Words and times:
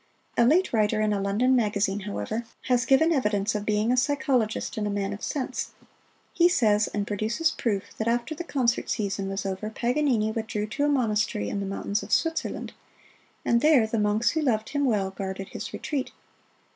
A 0.35 0.45
late 0.45 0.73
writer 0.73 0.99
in 0.99 1.13
a 1.13 1.21
London 1.21 1.55
magazine, 1.55 1.99
however, 1.99 2.43
has 2.63 2.87
given 2.87 3.11
evidence 3.13 3.53
of 3.53 3.67
being 3.67 3.91
a 3.91 3.95
psychologist 3.97 4.75
and 4.75 4.91
man 4.91 5.13
of 5.13 5.21
sense; 5.23 5.73
he 6.33 6.49
says, 6.49 6.87
and 6.87 7.05
produces 7.05 7.51
proof, 7.51 7.95
that 7.99 8.07
after 8.07 8.33
the 8.33 8.43
concert 8.43 8.89
season 8.89 9.29
was 9.29 9.45
over 9.45 9.69
Paganini 9.69 10.31
withdrew 10.31 10.65
to 10.65 10.85
a 10.85 10.89
monastery 10.89 11.49
in 11.49 11.59
the 11.59 11.67
mountains 11.67 12.01
of 12.01 12.11
Switzerland, 12.11 12.73
and 13.45 13.61
there 13.61 13.85
the 13.85 13.99
monks 13.99 14.31
who 14.31 14.41
loved 14.41 14.69
him 14.69 14.85
well, 14.85 15.11
guarded 15.11 15.49
his 15.49 15.71
retreat. 15.71 16.11